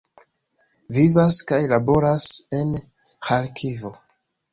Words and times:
Vivas 0.95 1.37
kaj 1.51 1.59
laboras 1.73 2.25
en 2.61 2.73
Ĥarkivo. 3.29 3.93